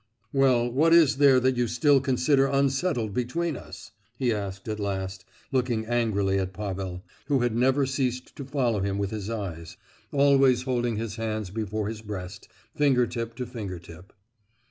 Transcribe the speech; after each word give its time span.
"Well, 0.33 0.67
what 0.67 0.93
is 0.93 1.17
there 1.17 1.39
that 1.41 1.57
you 1.57 1.67
still 1.67 2.01
consider 2.01 2.47
unsettled 2.47 3.13
between 3.13 3.55
us?" 3.55 3.91
he 4.17 4.33
asked 4.33 4.67
at 4.67 4.79
last, 4.79 5.25
looking 5.51 5.85
angrily 5.85 6.39
at 6.39 6.53
Pavel, 6.53 7.03
who 7.27 7.41
had 7.41 7.55
never 7.55 7.85
ceased 7.85 8.35
to 8.37 8.43
follow 8.43 8.79
him 8.79 8.97
with 8.97 9.11
his 9.11 9.29
eyes—always 9.29 10.63
holding 10.63 10.95
his 10.95 11.17
hands 11.17 11.51
before 11.51 11.87
his 11.87 12.01
breast, 12.01 12.47
finger 12.73 13.05
tip 13.05 13.35
to 13.35 13.45
finger 13.45 13.77
tip. 13.77 14.11